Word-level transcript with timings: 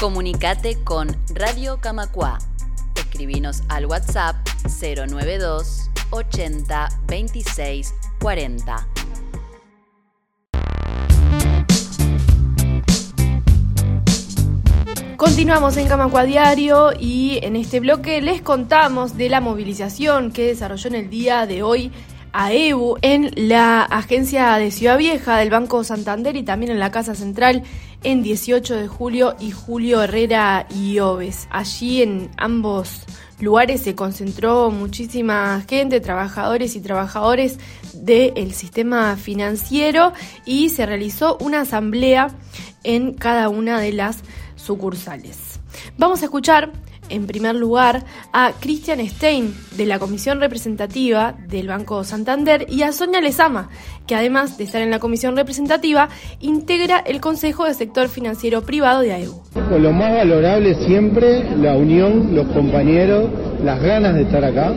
Comunicate 0.00 0.78
con 0.84 1.08
Radio 1.34 1.78
Camacua. 1.80 2.38
Escribinos 2.94 3.64
al 3.68 3.86
WhatsApp 3.86 4.36
092 4.80 5.90
80 6.10 6.88
26 7.08 7.94
40. 8.20 8.88
Continuamos 15.16 15.76
en 15.76 15.88
Camacua 15.88 16.22
Diario 16.22 16.92
y 16.96 17.40
en 17.42 17.56
este 17.56 17.80
bloque 17.80 18.20
les 18.20 18.40
contamos 18.40 19.16
de 19.16 19.28
la 19.28 19.40
movilización 19.40 20.30
que 20.30 20.46
desarrolló 20.46 20.90
en 20.90 20.94
el 20.94 21.10
día 21.10 21.44
de 21.46 21.64
hoy 21.64 21.90
AEBU 22.32 22.96
en 23.02 23.30
la 23.36 23.82
agencia 23.82 24.56
de 24.56 24.70
Ciudad 24.70 24.98
Vieja 24.98 25.36
del 25.38 25.50
Banco 25.50 25.84
Santander 25.84 26.36
y 26.36 26.42
también 26.42 26.72
en 26.72 26.78
la 26.78 26.90
Casa 26.90 27.14
Central 27.14 27.62
en 28.02 28.22
18 28.22 28.76
de 28.76 28.88
julio 28.88 29.36
y 29.40 29.50
Julio 29.50 30.02
Herrera 30.02 30.66
y 30.74 30.98
Oves. 30.98 31.48
Allí 31.50 32.02
en 32.02 32.30
ambos 32.36 33.04
lugares 33.40 33.82
se 33.82 33.94
concentró 33.94 34.70
muchísima 34.70 35.64
gente, 35.68 36.00
trabajadores 36.00 36.76
y 36.76 36.80
trabajadores 36.80 37.58
del 37.94 38.52
sistema 38.52 39.16
financiero 39.16 40.12
y 40.44 40.70
se 40.70 40.86
realizó 40.86 41.36
una 41.40 41.62
asamblea 41.62 42.28
en 42.84 43.14
cada 43.14 43.48
una 43.48 43.80
de 43.80 43.92
las 43.92 44.22
sucursales. 44.56 45.60
Vamos 45.96 46.22
a 46.22 46.26
escuchar 46.26 46.72
en 47.08 47.26
primer 47.26 47.54
lugar 47.54 48.04
a 48.32 48.52
Christian 48.60 49.00
Stein 49.06 49.54
de 49.76 49.86
la 49.86 49.98
Comisión 49.98 50.40
Representativa 50.40 51.34
del 51.48 51.68
Banco 51.68 52.04
Santander 52.04 52.66
y 52.68 52.82
a 52.82 52.92
Sonia 52.92 53.20
Lezama, 53.20 53.70
que 54.06 54.14
además 54.14 54.58
de 54.58 54.64
estar 54.64 54.82
en 54.82 54.90
la 54.90 54.98
Comisión 54.98 55.36
Representativa, 55.36 56.08
integra 56.40 56.98
el 56.98 57.20
Consejo 57.20 57.64
de 57.64 57.74
Sector 57.74 58.08
Financiero 58.08 58.62
Privado 58.62 59.00
de 59.00 59.12
AEU. 59.12 59.40
Lo 59.78 59.92
más 59.92 60.12
valorable 60.12 60.74
siempre 60.86 61.44
la 61.56 61.76
unión, 61.76 62.34
los 62.34 62.46
compañeros, 62.48 63.30
las 63.64 63.80
ganas 63.82 64.14
de 64.14 64.22
estar 64.22 64.44
acá, 64.44 64.72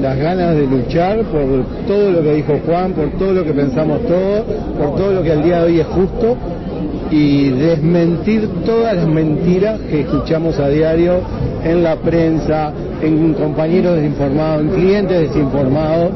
las 0.00 0.16
ganas 0.18 0.54
de 0.54 0.66
luchar 0.66 1.22
por 1.24 1.64
todo 1.86 2.10
lo 2.10 2.22
que 2.22 2.34
dijo 2.34 2.60
Juan, 2.66 2.92
por 2.92 3.10
todo 3.18 3.32
lo 3.32 3.44
que 3.44 3.52
pensamos 3.52 4.06
todos, 4.06 4.44
por 4.78 4.96
todo 4.96 5.12
lo 5.12 5.22
que 5.22 5.32
al 5.32 5.42
día 5.42 5.62
de 5.62 5.64
hoy 5.64 5.80
es 5.80 5.86
justo 5.86 6.36
y 7.10 7.50
desmentir 7.50 8.48
todas 8.64 8.96
las 8.96 9.06
mentiras 9.06 9.80
que 9.88 10.00
escuchamos 10.00 10.58
a 10.58 10.68
diario 10.68 11.20
en 11.66 11.82
la 11.82 11.96
prensa, 11.96 12.72
en 13.02 13.34
compañeros 13.34 13.96
desinformados, 13.96 14.62
en 14.62 14.68
clientes 14.70 15.20
desinformados, 15.28 16.10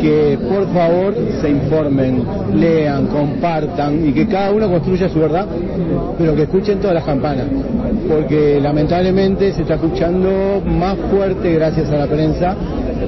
que 0.00 0.38
por 0.48 0.72
favor 0.72 1.14
se 1.40 1.50
informen, 1.50 2.22
lean, 2.54 3.06
compartan 3.06 4.08
y 4.08 4.12
que 4.12 4.26
cada 4.26 4.52
uno 4.52 4.68
construya 4.70 5.08
su 5.08 5.18
verdad, 5.18 5.46
pero 6.18 6.34
que 6.36 6.42
escuchen 6.42 6.78
todas 6.78 6.94
las 6.94 7.04
campanas, 7.04 7.46
porque 8.08 8.60
lamentablemente 8.60 9.52
se 9.52 9.62
está 9.62 9.74
escuchando 9.74 10.62
más 10.64 10.96
fuerte 11.10 11.52
gracias 11.54 11.90
a 11.90 11.96
la 11.96 12.06
prensa 12.06 12.56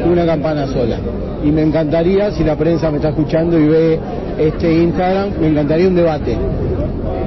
una 0.05 0.27
campana 0.27 0.67
sola. 0.67 0.99
Y 1.45 1.53
me 1.53 1.63
encantaría, 1.63 2.33
si 2.33 2.43
la 2.43 2.57
prensa 2.57 2.91
me 2.91 2.97
está 2.97 3.11
escuchando 3.11 3.59
y 3.59 3.69
ve 3.69 3.99
este 4.39 4.83
Instagram, 4.83 5.31
me 5.41 5.49
encantaría 5.49 5.87
un 5.89 5.95
debate 5.95 6.37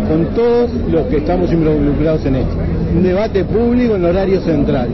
con 0.09 0.25
todos 0.35 0.69
los 0.91 1.05
que 1.07 1.17
estamos 1.17 1.51
involucrados 1.53 2.25
en 2.25 2.35
esto. 2.35 2.70
Un 2.93 3.03
debate 3.03 3.45
público 3.45 3.95
en 3.95 4.05
horario 4.05 4.41
central. 4.41 4.89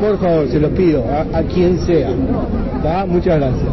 Por 0.00 0.18
favor, 0.18 0.48
se 0.48 0.60
los 0.60 0.70
pido, 0.72 1.04
a, 1.10 1.42
quien 1.42 1.78
sea. 1.80 2.10
Muchas 3.06 3.38
gracias. 3.40 3.68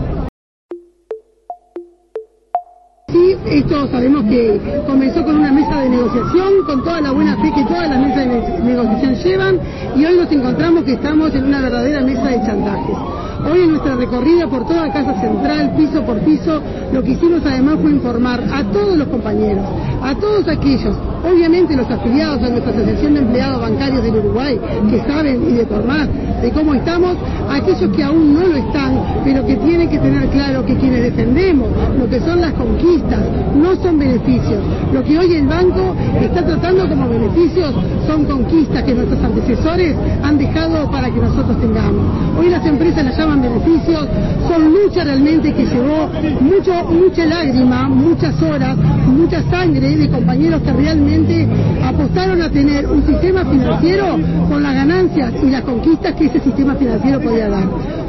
Sí, 3.10 3.38
esto 3.46 3.88
sabemos 3.88 4.24
que 4.26 4.60
comenzó 4.88 5.24
con 5.24 5.36
una 5.36 5.52
mesa 5.52 5.82
de 5.82 5.90
negociación, 5.90 6.64
con 6.66 6.84
toda 6.84 7.02
la 7.02 7.12
buena 7.12 7.36
fe 7.38 7.52
que 7.54 7.64
todas 7.66 7.90
las 7.90 8.00
mesas 8.00 8.18
de 8.28 8.64
negociación 8.64 9.16
llevan, 9.16 9.60
y 9.96 10.06
hoy 10.06 10.18
nos 10.18 10.32
encontramos 10.32 10.84
que 10.84 10.94
estamos 10.94 11.36
en 11.36 11.44
una 11.44 11.62
verdadera 11.62 12.02
mesa 12.02 12.28
de 12.30 12.38
chantajes. 12.38 12.98
Hoy 13.46 13.62
en 13.62 13.70
nuestra 13.72 13.96
recorrida 13.96 14.48
por 14.48 14.66
toda 14.66 14.92
Casa 14.92 15.20
Central, 15.22 15.76
piso 15.78 16.02
por 16.04 16.20
piso, 16.22 16.62
lo 16.92 17.04
que 17.04 17.12
hicimos 17.12 17.42
además 17.46 17.78
fue 17.82 17.92
informar 17.92 18.42
a 18.52 18.64
todos 18.72 18.98
los 18.98 19.08
compañeros, 19.10 19.66
a 20.02 20.16
todos 20.16 20.48
aquellos, 20.48 20.98
obviamente 21.24 21.76
los 21.76 21.90
afiliados 21.90 22.44
a 22.44 22.50
nuestra 22.50 22.72
Asociación 22.72 23.14
de 23.14 23.20
Empleados 23.22 23.62
Bancarios 23.62 24.04
del 24.04 24.16
Uruguay, 24.18 24.60
que 24.90 25.00
saben 25.00 25.50
y 25.50 25.54
de 25.54 25.66
por 25.66 25.86
más 25.86 26.08
de 26.44 26.52
cómo 26.52 26.74
estamos, 26.74 27.16
aquellos 27.50 27.96
que 27.96 28.04
aún 28.04 28.34
no 28.34 28.42
lo 28.42 28.58
están, 28.58 29.02
pero 29.24 29.46
que 29.46 29.56
tienen 29.56 29.90
que 29.90 29.98
tener 29.98 30.28
claro 30.28 30.66
que 30.66 30.76
quienes 30.76 31.04
defendemos 31.04 31.70
lo 31.98 32.10
que 32.10 32.20
son 32.20 32.42
las 32.42 32.52
conquistas 32.54 33.22
no 33.56 33.74
son 33.78 33.98
beneficios. 33.98 34.60
Lo 34.92 35.02
que 35.06 35.18
hoy 35.18 35.36
el 35.36 35.48
banco 35.48 35.96
está 36.22 36.46
tratando 36.46 36.90
como 36.90 37.08
beneficios 37.08 37.74
son 38.06 38.26
conquistas 38.26 38.84
que 38.84 38.94
nuestros 38.94 39.24
antecesores 39.24 39.96
han 40.22 40.38
dejado 40.38 40.92
para 40.92 41.10
que 41.10 41.20
nosotros 41.22 41.58
tengamos. 41.62 42.04
Hoy 42.38 42.50
las 42.50 42.66
empresas 42.66 43.06
las 43.06 43.18
llaman 43.18 43.42
beneficios, 43.42 44.06
son 44.46 44.74
lucha 44.74 45.06
realmente 45.06 45.54
que 45.54 45.66
llevó 45.66 46.10
mucho, 46.42 46.74
mucha 46.92 47.26
lágrima, 47.26 47.88
muchas 47.88 48.42
horas, 48.42 48.76
mucha 49.08 49.42
sangre 49.50 49.96
de 49.96 50.10
compañeros 50.10 50.62
que 50.62 50.74
realmente 50.74 51.48
apostaron 51.82 52.42
a 52.42 52.50
tener 52.50 52.86
un 52.86 53.06
sistema 53.06 53.46
financiero 53.46 54.18
con 54.50 54.62
las 54.62 54.74
ganancias 54.74 55.34
y 55.42 55.50
las 55.50 55.62
conquistas 55.62 56.14
que 56.16 56.33
ese 56.34 56.46
sistema 56.46 56.76
financiero 56.76 57.22
podía 57.22 57.48
dar. 57.48 57.64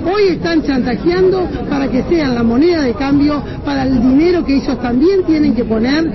Hoy 0.05 0.29
están 0.31 0.62
chantajeando 0.62 1.47
para 1.69 1.89
que 1.89 2.03
sean 2.05 2.35
la 2.35 2.43
moneda 2.43 2.83
de 2.83 2.95
cambio 2.95 3.43
para 3.65 3.83
el 3.83 4.01
dinero 4.01 4.45
que 4.45 4.57
ellos 4.57 4.81
también 4.81 5.25
tienen 5.25 5.55
que 5.55 5.65
poner 5.65 6.11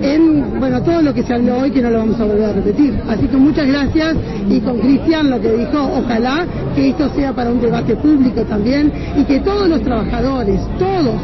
en 0.00 0.58
bueno 0.58 0.82
todo 0.82 1.02
lo 1.02 1.12
que 1.12 1.22
se 1.22 1.34
habló 1.34 1.58
hoy 1.58 1.70
que 1.70 1.82
no 1.82 1.90
lo 1.90 1.98
vamos 1.98 2.18
a 2.18 2.24
volver 2.24 2.44
a 2.44 2.52
repetir. 2.54 2.98
Así 3.08 3.26
que 3.26 3.36
muchas 3.36 3.66
gracias 3.66 4.16
y 4.48 4.60
con 4.60 4.78
Cristian 4.78 5.28
lo 5.30 5.40
que 5.40 5.52
dijo, 5.52 5.78
ojalá 5.98 6.46
que 6.74 6.90
esto 6.90 7.10
sea 7.14 7.34
para 7.34 7.50
un 7.50 7.60
debate 7.60 7.94
público 7.96 8.42
también 8.42 8.90
y 9.16 9.24
que 9.24 9.40
todos 9.40 9.68
los 9.68 9.82
trabajadores, 9.82 10.60
todos, 10.78 11.14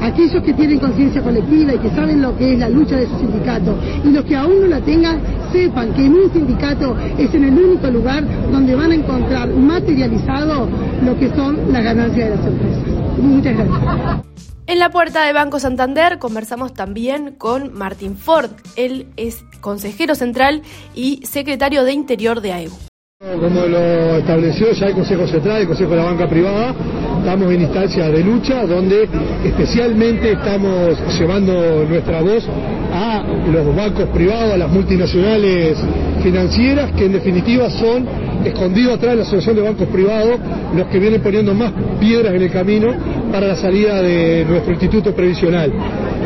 aquellos 0.00 0.42
que 0.44 0.52
tienen 0.54 0.78
conciencia 0.78 1.20
colectiva 1.20 1.74
y 1.74 1.78
que 1.78 1.90
saben 1.90 2.22
lo 2.22 2.36
que 2.36 2.52
es 2.52 2.58
la 2.58 2.68
lucha 2.68 2.96
de 2.96 3.06
su 3.06 3.18
sindicato 3.18 3.76
y 4.04 4.10
los 4.10 4.24
que 4.24 4.36
aún 4.36 4.60
no 4.62 4.66
la 4.68 4.80
tengan, 4.80 5.18
sepan 5.52 5.92
que 5.94 6.06
en 6.06 6.14
un 6.14 6.32
sindicato 6.32 6.96
es 7.18 7.34
en 7.34 7.44
el 7.44 7.58
único 7.58 7.88
lugar 7.88 8.24
donde 8.50 8.74
van 8.74 8.92
a 8.92 8.94
encontrar 8.94 9.48
materializado 9.48 10.68
lo 11.04 11.18
que 11.18 11.30
son 11.30 11.72
las 11.72 11.84
ganancias 11.84 12.30
de 12.30 12.36
las 12.36 12.46
empresas. 12.46 13.18
Muchas 13.18 13.56
gracias. 13.56 14.30
En 14.66 14.78
la 14.78 14.90
puerta 14.90 15.24
de 15.24 15.32
Banco 15.32 15.58
Santander 15.58 16.18
conversamos 16.18 16.74
también 16.74 17.34
con 17.36 17.74
Martín 17.74 18.16
Ford. 18.16 18.50
Él 18.76 19.08
es 19.16 19.42
consejero 19.60 20.14
central 20.14 20.62
y 20.94 21.26
secretario 21.26 21.82
de 21.82 21.92
Interior 21.92 22.40
de 22.40 22.52
AEU. 22.52 22.70
Como 23.18 23.66
lo 23.66 24.16
estableció 24.16 24.72
ya 24.72 24.86
el 24.86 24.94
Consejo 24.94 25.26
Central, 25.26 25.62
el 25.62 25.66
Consejo 25.66 25.90
de 25.90 25.96
la 25.96 26.04
Banca 26.04 26.28
Privada, 26.28 26.74
estamos 27.18 27.52
en 27.52 27.62
instancia 27.62 28.08
de 28.08 28.22
lucha 28.22 28.64
donde 28.64 29.08
especialmente 29.44 30.32
estamos 30.32 30.96
llevando 31.18 31.84
nuestra 31.84 32.22
voz 32.22 32.48
a 32.92 33.22
los 33.50 33.74
bancos 33.74 34.08
privados, 34.08 34.54
a 34.54 34.56
las 34.56 34.70
multinacionales 34.70 35.78
financieras, 36.22 36.92
que 36.92 37.06
en 37.06 37.12
definitiva 37.12 37.70
son 37.70 38.06
escondidos 38.44 38.94
atrás 38.94 39.12
de 39.12 39.16
la 39.16 39.22
Asociación 39.22 39.56
de 39.56 39.62
Bancos 39.62 39.88
Privados 39.88 40.38
los 40.74 40.86
que 40.88 40.98
vienen 40.98 41.20
poniendo 41.20 41.54
más 41.54 41.72
piedras 41.98 42.34
en 42.34 42.42
el 42.42 42.50
camino 42.50 42.88
para 43.30 43.46
la 43.46 43.56
salida 43.56 44.02
de 44.02 44.44
nuestro 44.48 44.72
instituto 44.72 45.14
previsional. 45.14 45.72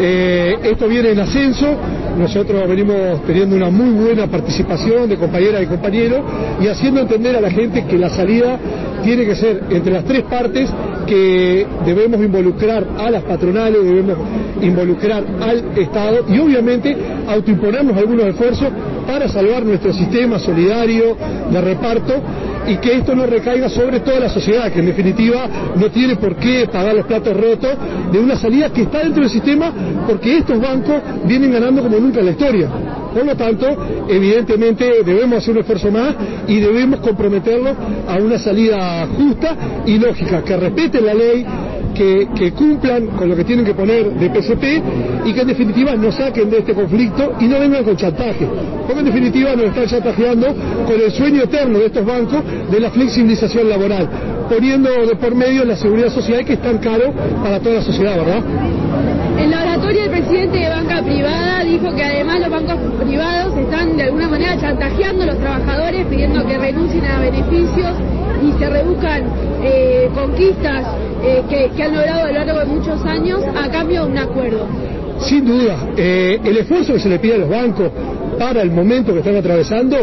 Eh, 0.01 0.57
esto 0.63 0.89
viene 0.89 1.11
en 1.11 1.21
ascenso, 1.21 1.77
nosotros 2.19 2.69
venimos 2.69 3.25
teniendo 3.27 3.57
una 3.57 3.71
muy 3.71 3.91
buena 3.91 4.27
participación 4.27 5.09
de 5.09 5.17
compañeras 5.17 5.63
y 5.63 5.67
compañeros 5.67 6.21
y 6.61 6.67
haciendo 6.67 7.01
entender 7.01 7.37
a 7.37 7.41
la 7.41 7.51
gente 7.51 7.85
que 7.85 7.99
la 7.99 8.11
salida 8.11 8.59
tiene 9.03 9.25
que 9.25 9.37
ser 9.37 9.63
entre 9.71 9.93
las 9.93 10.05
tres 10.05 10.23
partes 10.23 10.71
que 11.07 11.67
debemos 11.85 12.21
involucrar 12.21 12.87
a 12.99 13.11
las 13.11 13.23
patronales, 13.23 13.85
debemos 13.85 14.17
involucrar 14.63 15.25
al 15.41 15.79
Estado 15.79 16.25
y 16.29 16.39
obviamente 16.39 16.97
autoimponernos 17.27 17.97
algunos 17.97 18.27
esfuerzos 18.27 18.69
para 19.07 19.29
salvar 19.29 19.65
nuestro 19.65 19.93
sistema 19.93 20.39
solidario 20.39 21.17
de 21.51 21.61
reparto 21.61 22.15
y 22.67 22.77
que 22.77 22.95
esto 22.95 23.15
no 23.15 23.27
recaiga 23.27 23.69
sobre 23.69 24.01
toda 24.01 24.21
la 24.21 24.29
sociedad, 24.29 24.73
que 24.73 24.81
en 24.81 24.87
definitiva 24.87 25.49
no 25.77 25.91
tiene 25.91 26.17
por 26.17 26.37
qué 26.37 26.67
pagar 26.71 26.95
los 26.95 27.07
platos 27.07 27.37
rotos 27.37 27.71
de 28.11 28.19
una 28.19 28.37
salida 28.37 28.71
que 28.71 28.83
está 28.83 29.01
dentro 29.01 29.23
del 29.23 29.31
sistema 29.31 29.73
porque 30.07 30.39
estos 30.39 30.61
bancos 30.61 30.97
vienen 31.25 31.53
ganando 31.53 31.83
como 31.83 31.99
nunca 31.99 32.21
en 32.21 32.27
la 32.27 32.33
historia. 32.33 32.69
Por 33.15 33.25
lo 33.25 33.37
tanto, 33.37 33.67
evidentemente 34.09 35.05
debemos 35.05 35.39
hacer 35.39 35.55
un 35.55 35.61
esfuerzo 35.61 35.91
más 35.93 36.15
y 36.49 36.59
debemos 36.59 36.99
comprometerlos 37.01 37.77
a 38.09 38.17
una 38.17 38.39
salida 38.39 39.07
justa 39.07 39.57
y 39.87 39.99
lógica, 39.99 40.43
que 40.43 40.57
respete 40.57 41.01
la 41.01 41.15
ley, 41.15 41.47
que, 41.95 42.53
cumplan 42.53 43.07
con 43.09 43.29
lo 43.29 43.37
que 43.37 43.45
tienen 43.45 43.65
que 43.65 43.73
poner 43.73 44.13
de 44.13 44.29
PCP 44.31 45.27
y 45.27 45.33
que 45.33 45.41
en 45.41 45.47
definitiva 45.47 45.95
nos 45.95 46.17
saquen 46.17 46.51
de 46.51 46.59
este 46.59 46.75
conflicto 46.75 47.35
y 47.41 47.45
no 47.45 47.61
vengan 47.61 47.85
con 47.85 47.97
chantaje. 47.97 48.47
Porque 48.87 49.01
en 49.01 49.07
definitiva 49.07 49.55
nos 49.55 49.67
están 49.67 49.87
chantajeando 49.87 50.49
con 50.87 51.01
el 51.01 51.13
sueño 51.13 51.43
eterno 51.43 51.79
de 51.79 51.87
estos 51.87 52.05
bancos 52.05 52.43
de 52.71 52.81
la 52.81 52.91
flexibilización 52.91 53.69
laboral, 53.69 54.09
poniendo 54.49 54.91
de 54.91 55.15
por 55.17 55.35
medio 55.35 55.65
la 55.65 55.77
seguridad 55.77 56.11
social 56.11 56.45
que 56.45 56.55
es 56.55 56.63
tan 56.63 56.79
caro 56.79 57.13
para 57.43 57.61
toda 57.61 57.77
la 57.77 57.83
sociedad, 57.83 58.17
¿verdad? 58.17 58.43
En 59.39 59.51
la 59.51 59.63
oratoria 59.63 60.05
el 60.05 60.11
presidente 60.11 60.59
de 60.59 60.69
banca 60.69 61.03
privada 61.03 61.65
dijo 61.65 61.95
que 61.95 62.05
los 62.39 62.51
bancos 62.51 62.77
privados 63.01 63.57
están 63.57 63.97
de 63.97 64.05
alguna 64.05 64.29
manera 64.29 64.59
chantajeando 64.59 65.23
a 65.23 65.27
los 65.27 65.39
trabajadores 65.39 66.07
pidiendo 66.07 66.45
que 66.47 66.59
renuncien 66.59 67.05
a 67.05 67.21
beneficios 67.21 67.93
y 68.43 68.53
se 68.59 68.69
rebuscan 68.69 69.25
eh, 69.63 70.11
conquistas 70.15 70.87
eh, 71.23 71.43
que, 71.49 71.83
han 71.83 71.95
logrado 71.95 72.25
a 72.25 72.27
lo 72.27 72.33
largo 72.33 72.59
de 72.61 72.67
muchos 72.67 73.05
años 73.05 73.41
a 73.57 73.71
cambio 73.71 74.05
de 74.05 74.13
un 74.13 74.19
acuerdo. 74.19 74.67
Sin 75.21 75.45
duda, 75.47 75.77
eh, 75.97 76.41
el 76.45 76.57
esfuerzo 76.59 76.95
que 76.95 77.01
se 77.01 77.09
le 77.09 77.19
pide 77.19 77.37
a 77.37 77.39
los 77.39 77.49
bancos 77.49 77.91
para 78.39 78.63
el 78.63 78.71
momento 78.71 79.13
que 79.13 79.19
están 79.21 79.37
atravesando 79.37 79.97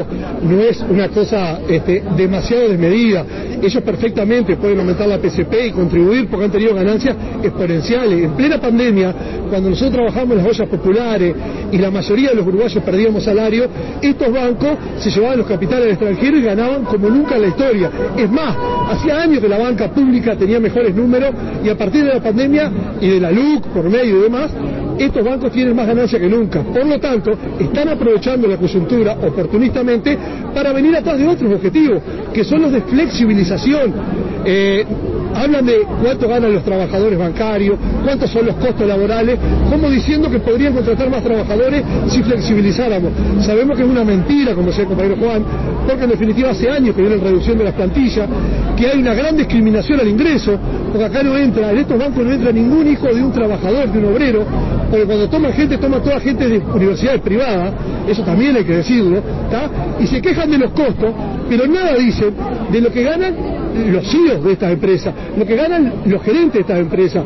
no 0.43 0.61
es 0.61 0.81
una 0.81 1.09
cosa 1.09 1.59
este, 1.67 2.03
demasiado 2.15 2.69
desmedida. 2.69 3.25
Ellos 3.61 3.83
perfectamente 3.83 4.55
pueden 4.55 4.79
aumentar 4.79 5.07
la 5.07 5.17
PCP 5.17 5.67
y 5.67 5.71
contribuir 5.71 6.27
porque 6.27 6.45
han 6.45 6.51
tenido 6.51 6.73
ganancias 6.73 7.15
exponenciales. 7.43 8.23
En 8.23 8.31
plena 8.31 8.59
pandemia, 8.59 9.13
cuando 9.49 9.69
nosotros 9.69 9.93
trabajamos 9.93 10.37
en 10.37 10.43
las 10.43 10.47
ollas 10.47 10.69
populares 10.69 11.35
y 11.71 11.77
la 11.77 11.91
mayoría 11.91 12.29
de 12.29 12.35
los 12.35 12.47
uruguayos 12.47 12.83
perdíamos 12.83 13.23
salario, 13.23 13.67
estos 14.01 14.31
bancos 14.31 14.77
se 14.99 15.09
llevaban 15.09 15.37
los 15.39 15.47
capitales 15.47 15.85
al 15.85 15.91
extranjero 15.91 16.37
y 16.37 16.41
ganaban 16.41 16.83
como 16.85 17.09
nunca 17.09 17.35
en 17.35 17.41
la 17.43 17.47
historia. 17.49 17.91
Es 18.17 18.31
más, 18.31 18.55
hacía 18.89 19.21
años 19.21 19.39
que 19.39 19.47
la 19.47 19.57
banca 19.57 19.91
pública 19.91 20.35
tenía 20.35 20.59
mejores 20.59 20.95
números 20.95 21.31
y 21.63 21.69
a 21.69 21.77
partir 21.77 22.05
de 22.05 22.13
la 22.13 22.21
pandemia 22.21 22.71
y 22.99 23.09
de 23.09 23.19
la 23.19 23.31
LUC 23.31 23.67
por 23.67 23.89
medio 23.89 24.19
y 24.19 24.21
demás, 24.23 24.51
estos 24.97 25.23
bancos 25.23 25.51
tienen 25.51 25.75
más 25.75 25.87
ganancia 25.87 26.19
que 26.19 26.27
nunca. 26.27 26.61
Por 26.61 26.85
lo 26.85 26.99
tanto, 26.99 27.31
están 27.59 27.89
aprovechando 27.89 28.47
la 28.47 28.57
coyuntura 28.57 29.13
oportunistamente 29.13 30.17
para 30.53 30.71
venir 30.71 30.95
atrás 30.95 31.17
de 31.17 31.27
otros 31.27 31.53
objetivos, 31.53 32.01
que 32.33 32.43
son 32.43 32.61
los 32.61 32.71
de 32.71 32.81
flexibilización. 32.81 33.93
Eh, 34.45 34.85
hablan 35.33 35.65
de 35.65 35.85
cuánto 36.01 36.27
ganan 36.27 36.53
los 36.53 36.63
trabajadores 36.63 37.17
bancarios, 37.17 37.77
cuántos 38.03 38.29
son 38.29 38.45
los 38.45 38.55
costos 38.55 38.85
laborales, 38.87 39.37
como 39.69 39.89
diciendo 39.89 40.29
que 40.29 40.39
podrían 40.39 40.73
contratar 40.73 41.09
más 41.09 41.23
trabajadores 41.23 41.83
si 42.07 42.21
flexibilizáramos. 42.23 43.11
Sabemos 43.45 43.77
que 43.77 43.83
es 43.83 43.89
una 43.89 44.03
mentira, 44.03 44.53
como 44.53 44.67
decía 44.67 44.83
el 44.83 44.89
compañero 44.89 45.15
Juan, 45.17 45.43
porque 45.87 46.03
en 46.03 46.09
definitiva 46.09 46.49
hace 46.49 46.69
años 46.69 46.95
que 46.95 47.01
viene 47.01 47.17
la 47.17 47.23
reducción 47.23 47.57
de 47.57 47.63
las 47.63 47.73
plantillas, 47.73 48.27
que 48.77 48.87
hay 48.87 48.99
una 48.99 49.13
gran 49.13 49.37
discriminación 49.37 49.99
al 49.99 50.07
ingreso, 50.07 50.57
porque 50.91 51.05
acá 51.05 51.23
no 51.23 51.37
entra, 51.37 51.71
en 51.71 51.77
estos 51.79 51.97
bancos 51.97 52.25
no 52.25 52.33
entra 52.33 52.51
ningún 52.51 52.87
hijo 52.87 53.07
de 53.07 53.23
un 53.23 53.31
trabajador, 53.31 53.89
de 53.91 53.99
un 53.99 54.05
obrero, 54.13 54.45
porque 54.89 55.05
cuando 55.05 55.29
toma 55.29 55.51
gente, 55.53 55.77
toma 55.77 56.01
toda 56.01 56.19
gente 56.19 56.47
de 56.47 56.57
universidades 56.59 57.21
privadas, 57.21 57.73
eso 58.07 58.23
también 58.23 58.55
hay 58.57 58.65
que 58.65 58.77
decirlo, 58.77 59.23
y 59.99 60.07
se 60.07 60.21
quejan 60.21 60.51
de 60.51 60.57
los 60.57 60.71
costos, 60.71 61.13
pero 61.49 61.65
nada 61.67 61.95
dicen 61.95 62.33
de 62.71 62.81
lo 62.81 62.91
que 62.91 63.03
ganan 63.03 63.35
los 63.91 64.05
CEOs 64.11 64.43
de 64.43 64.51
estas 64.51 64.73
empresas, 64.73 65.13
lo 65.37 65.45
que 65.45 65.55
ganan 65.55 65.93
los 66.05 66.21
gerentes 66.23 66.53
de 66.53 66.59
estas 66.61 66.79
empresas. 66.79 67.23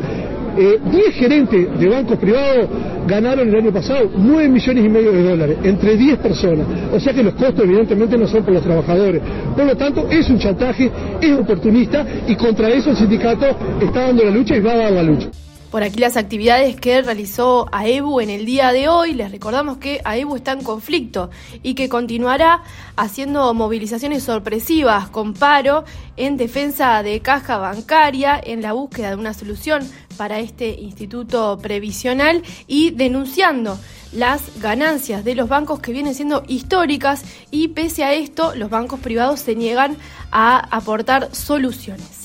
Eh, 0.57 0.79
10 0.91 1.15
gerentes 1.15 1.79
de 1.79 1.89
bancos 1.89 2.17
privados 2.17 2.69
ganaron 3.07 3.47
el 3.49 3.55
año 3.55 3.71
pasado 3.71 4.09
9 4.15 4.49
millones 4.49 4.85
y 4.85 4.89
medio 4.89 5.11
de 5.11 5.23
dólares, 5.23 5.57
entre 5.63 5.97
10 5.97 6.17
personas. 6.19 6.65
O 6.93 6.99
sea 6.99 7.13
que 7.13 7.23
los 7.23 7.33
costos 7.33 7.65
evidentemente 7.65 8.17
no 8.17 8.27
son 8.27 8.43
por 8.43 8.53
los 8.53 8.63
trabajadores. 8.63 9.21
Por 9.55 9.65
lo 9.65 9.75
tanto, 9.75 10.07
es 10.09 10.29
un 10.29 10.39
chantaje, 10.39 10.89
es 11.21 11.31
oportunista 11.31 12.05
y 12.27 12.35
contra 12.35 12.69
eso 12.69 12.91
el 12.91 12.97
sindicato 12.97 13.45
está 13.81 14.01
dando 14.01 14.23
la 14.23 14.31
lucha 14.31 14.55
y 14.55 14.61
va 14.61 14.73
a 14.73 14.77
dar 14.77 14.91
la 14.93 15.03
lucha. 15.03 15.29
Por 15.75 15.83
aquí 15.83 15.99
las 15.99 16.15
actividades 16.15 16.77
que 16.77 17.01
realizó 17.01 17.67
AEBU 17.73 18.21
en 18.21 18.29
el 18.29 18.45
día 18.45 18.71
de 18.71 18.87
hoy. 18.87 19.13
Les 19.13 19.29
recordamos 19.29 19.75
que 19.75 19.99
AEBU 20.05 20.37
está 20.37 20.53
en 20.53 20.63
conflicto 20.63 21.29
y 21.63 21.73
que 21.73 21.89
continuará 21.89 22.63
haciendo 22.95 23.53
movilizaciones 23.53 24.23
sorpresivas 24.23 25.09
con 25.09 25.33
paro 25.33 25.83
en 26.15 26.37
defensa 26.37 27.03
de 27.03 27.19
caja 27.19 27.57
bancaria 27.57 28.39
en 28.41 28.61
la 28.61 28.71
búsqueda 28.71 29.09
de 29.09 29.15
una 29.17 29.33
solución 29.33 29.85
para 30.15 30.39
este 30.39 30.69
instituto 30.79 31.59
previsional 31.61 32.41
y 32.67 32.91
denunciando 32.91 33.77
las 34.13 34.61
ganancias 34.61 35.25
de 35.25 35.35
los 35.35 35.49
bancos 35.49 35.81
que 35.81 35.91
vienen 35.91 36.15
siendo 36.15 36.45
históricas 36.47 37.25
y 37.51 37.67
pese 37.67 38.05
a 38.05 38.13
esto 38.13 38.55
los 38.55 38.69
bancos 38.69 39.01
privados 39.01 39.41
se 39.41 39.57
niegan 39.57 39.97
a 40.31 40.57
aportar 40.73 41.35
soluciones. 41.35 42.24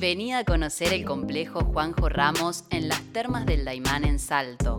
Venía 0.00 0.38
a 0.38 0.44
conocer 0.44 0.92
el 0.92 1.04
complejo 1.06 1.64
Juanjo 1.64 2.10
Ramos 2.10 2.64
en 2.68 2.88
las 2.88 3.00
termas 3.14 3.46
del 3.46 3.64
Daimán 3.64 4.04
en 4.04 4.18
Salto. 4.18 4.76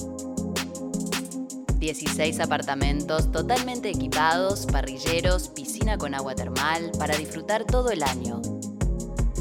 16 1.79 2.39
apartamentos 2.39 3.31
totalmente 3.31 3.89
equipados, 3.89 4.67
parrilleros, 4.67 5.49
piscina 5.49 5.97
con 5.97 6.13
agua 6.13 6.35
termal 6.35 6.91
para 6.99 7.17
disfrutar 7.17 7.65
todo 7.65 7.89
el 7.89 8.03
año. 8.03 8.43